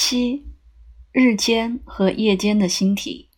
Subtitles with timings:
[0.00, 0.46] 七，
[1.10, 3.30] 日间和夜间的星体，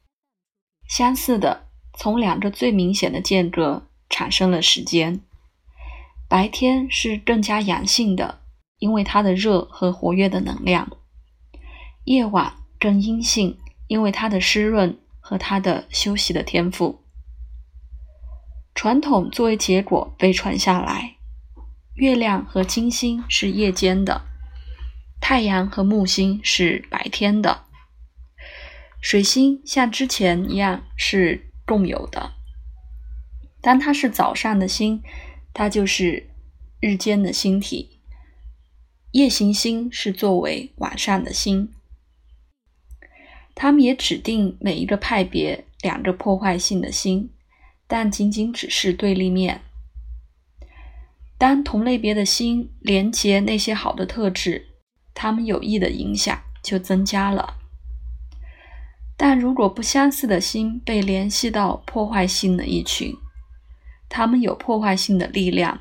[0.87, 5.23] 相似的，从两个最明显的间隔产生了时间。
[6.29, 8.43] 白天是更加阳性的，
[8.79, 10.87] 因为它的热和活跃的能量；
[12.05, 13.57] 夜晚更阴性，
[13.89, 17.01] 因为它的湿润和它的休息的天赋。
[18.75, 21.17] 传统作为结果被传下来，
[21.95, 24.30] 月亮和金星是夜间的。
[25.21, 27.67] 太阳和木星是白天的，
[29.01, 32.33] 水星像之前一样是共有的。
[33.61, 35.03] 当它是早上的星，
[35.53, 36.31] 它就是
[36.81, 38.01] 日间的星体；
[39.13, 41.73] 夜行星是作为晚上的星。
[43.55, 47.31] 他们也指定每一个派别两个破坏性的星，
[47.87, 49.61] 但仅仅只是对立面。
[51.37, 54.70] 当同类别的星连接那些好的特质。
[55.23, 57.59] 他们有益的影响就增加了，
[59.19, 63.15] 但如果不相似的心被联系到破坏性的一群，
[64.09, 65.81] 他们有破坏性的力量，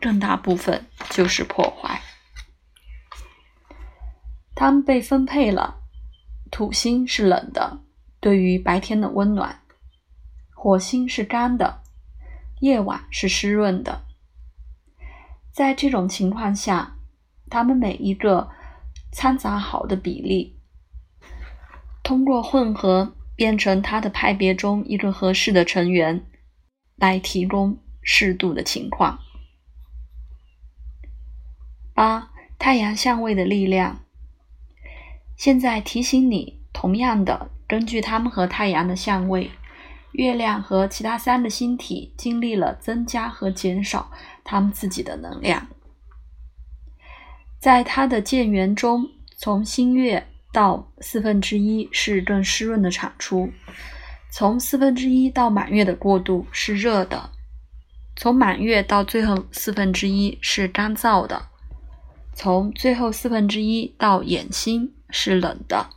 [0.00, 2.02] 更大部分就是破坏。
[4.56, 5.76] 他们被分配了，
[6.50, 7.78] 土星是冷的，
[8.18, 9.60] 对于白天的温暖；
[10.56, 11.84] 火星是干的，
[12.58, 14.02] 夜晚是湿润的。
[15.52, 16.96] 在这种情况下，
[17.48, 18.50] 他们每一个。
[19.12, 20.56] 掺杂好的比例，
[22.02, 26.24] 通过混合变成它的派别中一个合适的成员，
[26.96, 29.18] 来提供适度的情况。
[31.94, 34.00] 八、太阳相位的力量。
[35.36, 39.50] 现在提醒你，同样的，根据它们和太阳的相位，
[40.12, 44.10] 月亮和其他三个星体经历了增加和减少
[44.42, 45.68] 它们自己的能量。
[47.62, 53.48] 在它的渐圆中，从新月到四分之一是更湿润的产出；
[54.32, 57.30] 从四分之一到满月的过渡是热的；
[58.16, 61.40] 从满月到最后四分之一是干燥的；
[62.34, 65.88] 从最后四分之一到掩星是冷的。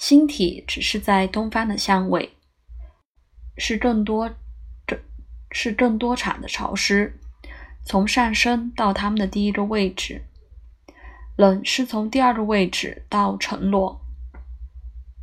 [0.00, 2.36] 星体只是在东方的相位，
[3.56, 4.28] 是更多，
[4.84, 5.00] 这
[5.52, 7.16] 是更多场的潮湿。
[7.84, 10.24] 从上升到它们的第一个位置，
[11.36, 14.00] 冷是从第二个位置到沉落。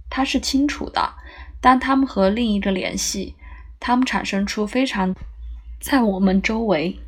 [0.09, 1.13] 它是清楚的，
[1.61, 3.35] 当它们和另一个联系，
[3.79, 5.15] 它们产生出非常
[5.79, 6.99] 在我们周围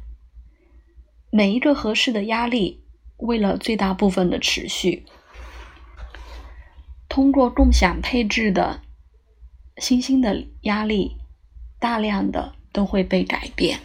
[1.32, 2.84] 每一个合适的压力，
[3.18, 5.06] 为了最大部分的持续，
[7.08, 8.82] 通过共享配置的
[9.78, 11.18] 星星的压力，
[11.80, 13.80] 大量的都会被改变。